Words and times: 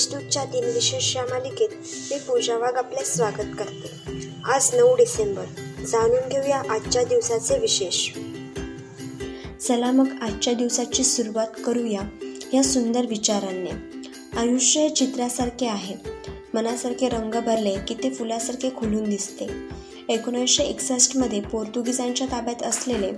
आजच्या 0.00 0.44
दिनविशेष 0.44 1.16
या 1.16 1.22
मालिकेत 1.22 1.68
मी 2.10 2.18
पूजा 2.18 2.58
वाघ 2.58 2.74
आपले 2.74 3.04
स्वागत 3.04 3.56
करते. 3.58 3.90
आज 4.44 4.74
नऊ 4.74 4.96
डिसेंबर. 4.96 5.44
जाणून 5.84 6.28
घेऊया 6.28 6.62
आजच्या 6.70 7.04
दिवसाचे 7.04 7.58
विशेष. 7.58 8.10
चला 9.68 9.92
मग 9.92 10.08
आजच्या 10.22 10.52
दिवसाची 10.52 11.04
सुरुवात 11.04 11.46
करूया 11.64 12.00
या 12.54 12.64
सुंदर 12.64 13.06
विचारांनी. 13.06 13.70
आयुष्य 14.36 14.80
हे 14.80 14.90
चित्रासारखे 14.90 15.66
आहे. 15.66 15.94
मनासारखे 16.54 17.08
रंग 17.08 17.40
भरले 17.40 17.76
की 17.88 17.94
ते 17.94 18.10
फुलासारखे 18.10 18.70
खुलून 18.76 19.04
दिसते. 19.04 19.46
एकोणीसशे 20.08 20.62
एकसष्टमध्ये 20.62 21.40
पोर्तुगीजांच्या 21.40 22.26
ताब्यात 22.26 22.62
असलेले 22.62 23.10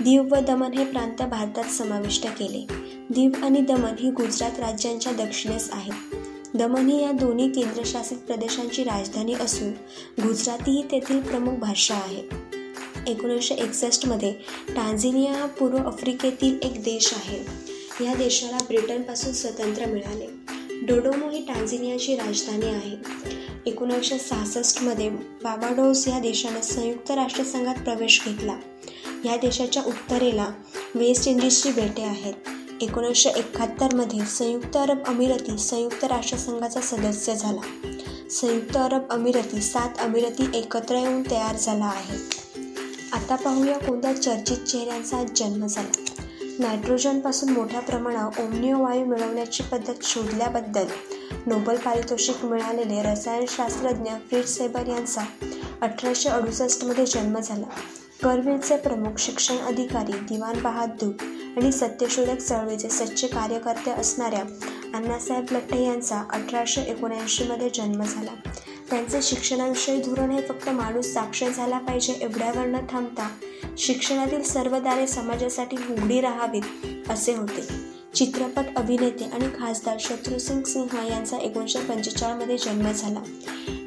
दीव 0.00 0.22
व 0.22 0.34
दमन 0.34 0.72
हे 0.72 0.84
प्रांत 0.84 1.22
भारतात 1.22 1.64
समाविष्ट 1.64 2.26
केले. 2.26 2.66
दीव 3.10 3.30
आणि 3.42 3.60
दमन 3.60 3.94
ही 4.00 4.10
गुजरात 4.10 4.60
राज्यांच्या 4.60 5.12
दक्षिणेस 5.12 5.68
आहेत. 5.72 6.16
दमन 6.54 6.88
ही 6.88 7.02
या 7.02 7.12
दोन्ही 7.12 7.48
केंद्रशासित 7.48 8.16
प्रदेशांची 8.16 8.84
राजधानी 8.84 9.34
असून 9.34 9.70
गुजराती 10.22 10.70
ही 10.70 10.82
तेथील 10.90 11.20
प्रमुख 11.20 11.52
भाषा 11.52 11.94
आहे. 11.94 12.22
एकोणीसशे 13.12 13.54
एकसष्टमध्ये 13.54 14.32
टांझेनिया 14.68 15.32
हा 15.32 15.46
पूर्व 15.46 15.76
आफ्रिकेतील 15.76 16.58
एक 16.62 16.82
देश 16.82 17.14
आहे. 17.14 17.38
या 18.04 18.14
देशाला 18.14 18.56
ब्रिटनपासून 18.56 19.32
स्वतंत्र 19.32 19.86
मिळाले. 19.86 20.26
डोडोमो 20.86 21.30
ही 21.30 21.40
टांझेनियाची 21.40 22.16
राजधानी 22.16 22.66
आहे. 22.66 22.96
एकोणीसशे 23.66 24.18
सहासष्टमध्ये 24.18 25.10
बाबाडोस 25.42 26.08
या 26.08 26.18
देशाने 26.18 26.62
संयुक्त 26.62 27.10
राष्ट्रसंघात 27.10 27.74
प्रवेश 27.74 28.22
घेतला. 28.26 28.56
या 29.24 29.36
देशाच्या 29.36 29.82
उत्तरेला 29.86 30.48
वेस्ट 30.94 31.28
इंडिजची 31.28 31.72
बेटे 31.72 32.02
आहेत. 32.02 32.34
एकोणीसशे 32.80 33.28
एकाहत्तरमध्ये 33.28 34.24
संयुक्त 34.26 34.76
अरब 34.76 35.04
अमिराती 35.06 35.58
संयुक्त 35.58 36.04
राष्ट्रसंघाचा 36.04 36.80
सदस्य 36.80 37.34
झाला. 37.34 37.60
संयुक्त 38.30 38.76
अरब 38.76 39.02
अमिराती 39.10 39.60
सात 39.60 39.88
अमिराती 39.98 40.50
एकत्र 40.54 40.94
येऊन 40.94 41.22
तयार 41.30 41.56
झाला 41.56 41.84
आहे. 41.84 42.16
आता 43.12 43.34
पाहूया 43.34 43.78
कोणत्या 43.78 44.22
चर्चित 44.22 44.56
चेहऱ्यांचा 44.56 45.16
आज 45.16 45.26
जन्म 45.36 45.66
झाला. 45.66 46.04
नायट्रोजनपासून 46.58 47.48
मोठ्या 47.48 47.80
प्रमाणात 47.80 48.40
ओमनिओ 48.40 48.82
वायू 48.82 49.04
मिळवण्याची 49.04 49.62
पद्धत 49.62 49.94
शोधल्याबद्दल 50.02 50.86
नोबल 51.46 51.76
पारितोषिक 51.76 52.44
मिळालेले 52.44 53.02
रसायनशास्त्रज्ञ 53.02 54.10
फिट 54.30 54.44
सेबर 54.44 54.86
यांचा 54.86 55.22
अठराशे 55.80 56.28
अडुसष्टमध्ये 56.28 57.06
जन्म 57.06 57.38
झाला. 57.38 57.66
करवीरचे 58.24 58.76
प्रमुख 58.76 59.18
शिक्षण 59.18 59.56
अधिकारी 59.58 60.12
दिवाण 60.12 60.62
बहादूर 60.62 61.12
आणि 61.56 61.72
सत्यशोधक 61.72 62.38
चळवळीचे 62.38 62.88
सच्चे 62.88 63.26
कार्यकर्ते 63.26 63.90
असणाऱ्या 63.90 64.42
अण्णासाहेब 64.94 65.44
लठ्ठे 65.50 65.84
यांचा 65.84 66.22
अठराशे 66.32 66.80
एकोणऐंशीमध्ये 66.80 67.68
जन्म 67.74 68.02
झाला. 68.02 68.30
त्यांचे 68.90 69.22
शिक्षणाविषयी 69.22 70.00
धोरण 70.00 70.30
हे 70.30 70.42
फक्त 70.42 70.68
माणूस 70.68 71.06
साक्षर 71.06 71.48
झाला 71.48 71.78
पाहिजे 71.78 72.12
एवढ्यावर 72.12 72.66
न 72.66 72.76
थांबता 72.90 73.28
शिक्षणातील 73.78 74.42
सर्व 74.42 74.78
दारे 74.78 75.06
समाजासाठी 75.06 75.76
उघडी 75.76 76.20
राहावीत 76.20 77.10
असे 77.10 77.34
होते. 77.34 77.68
चित्रपट 78.14 78.64
अभिनेते 78.76 79.24
आणि 79.24 79.46
खासदार 79.60 79.96
शत्रुसिंग 80.00 80.62
सिन्हा 80.62 81.06
यांचा 81.06 81.36
एकोणीसशे 81.36 81.78
पंचेचाळमध्ये 81.78 82.58
जन्म 82.58 82.92
झाला. 82.92 83.20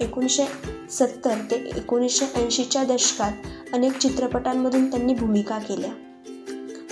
एकोणीसशे 0.02 0.46
सत्तर 0.90 1.36
ते 1.52 1.56
एकोणीसशे 1.56 2.26
ऐंशीच्या 2.36 2.84
दशकात 2.84 3.32
अनेक 3.74 3.98
चित्रपटांमधून 3.98 4.90
त्यांनी 4.90 5.14
भूमिका 5.14 5.58
केल्या. 5.58 5.92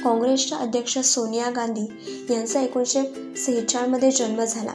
काँग्रेसच्या 0.03 0.57
अध्यक्ष 0.57 0.97
सोनिया 0.97 1.49
गांधी 1.49 1.85
यांचा 2.29 2.61
एकोणीसशे 2.61 3.33
सेहेचाळमध्ये 3.37 4.11
जन्म 4.11 4.43
झाला. 4.43 4.71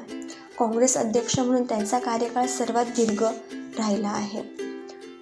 काँग्रेस 0.58 0.96
अध्यक्ष 0.96 1.38
म्हणून 1.38 1.62
त्यांचा 1.62 1.98
कार्यकाळ 1.98 2.46
सर्वात 2.46 2.84
दीर्घ 2.84 3.22
राहिला 3.78 4.08
आहे. 4.08 4.42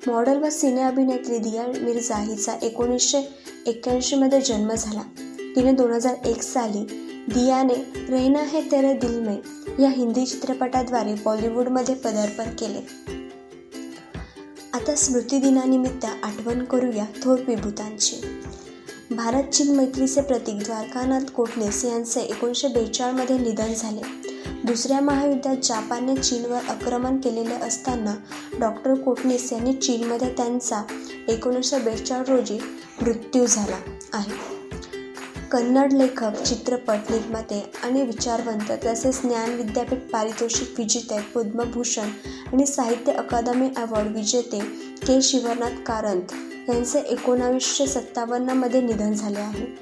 मॉडेल 0.06 0.36
व 0.36 0.48
सिने 0.50 0.80
अभिनेत्री 0.80 1.38
दिया 1.38 1.66
मिर्झा 1.66 2.16
हिचा 2.16 2.54
एकोणीसशे 2.62 3.18
एक्क्याऐंशीमध्ये 3.66 4.40
जन्म 4.40 4.72
झाला. 4.72 5.02
तिने 5.56 5.72
दोन 5.72 5.90
हजार 5.90 6.14
एक 6.26 6.42
साली 6.42 6.84
दियाने 7.28 7.74
रहना 8.08 8.38
है 8.38 8.60
तेरे 8.60 8.92
दिल 8.92 9.20
में 9.20 9.36
या 9.78 9.88
हिंदी 9.88 10.26
चित्रपटाद्वारे 10.26 11.14
बॉलिवूडमध्ये 11.14 11.94
पदार्पण 11.94 12.44
केले. 12.44 12.80
आता 14.74 14.94
स्मृतिदिनानिमित्त 14.94 16.04
आठवण 16.04 16.64
करूया 16.64 17.04
थोर 17.22 17.38
विभूतांची. 17.48 18.16
भारत 19.10 19.44
चीन 19.44 19.76
मैत्रीचे 19.76 20.20
प्रतीक 20.20 20.58
द्वारकानाथ 20.64 21.20
कोटणीस 21.20 21.84
यांचे 21.84 22.20
एकोणीसशे 22.20 22.68
बेचाळमध्ये 22.68 23.38
निधन 23.38 23.74
झाले. 23.74 24.00
दुसऱ्या 24.64 25.00
महायुद्धात 25.00 25.56
जापानने 25.62 26.16
चीनवर 26.16 26.58
आक्रमण 26.68 27.20
केलेले 27.20 27.54
असताना 27.54 28.14
डॉक्टर 28.60 28.94
कोटणीस 28.94 29.52
यांनी 29.52 29.72
चीनमध्ये 29.72 30.28
त्यांचा 30.28 30.82
एकोणीसशे 31.28 31.78
बेचाळ 31.78 32.22
रोजी 32.28 32.58
मृत्यू 33.02 33.46
झाला 33.46 33.76
आहे. 34.12 34.57
कन्नड 35.52 35.92
लेखक 35.92 36.42
चित्रपट 36.42 36.98
निर्माते 37.10 37.72
आणि 37.82 38.02
विचारवंत 38.02 38.72
तसेच 38.86 39.22
ज्ञान 39.22 39.54
विद्यापीठ 39.54 39.98
पारितोषिक 40.12 40.74
विजेते 40.78 41.20
पद्मभूषण 41.20 42.08
आणि 42.52 42.66
साहित्य 42.66 43.12
अकादमी 43.12 43.68
अवॉर्ड 43.76 44.08
विजेते 44.08 44.60
के. 45.06 45.22
शिवनाथ 45.22 45.84
कारंत 45.86 46.32
यांचे 46.68 46.98
एकोणावीसशे 46.98 47.86
सत्तावन्नमध्ये 47.86 48.80
निधन 48.80 49.12
झाले 49.12 49.40
आहे. 49.40 49.78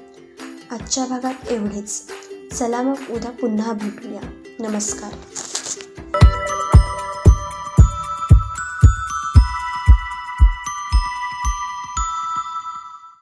आजच्या 0.71 1.05
भागात 1.05 1.51
एवढेच. 1.51 2.03
चला 2.59 2.81
मग 2.81 2.95
उद्या 3.09 3.31
पुन्हा 3.31 3.73
भेटूया. 3.73 4.21
नमस्कार. 4.59 5.11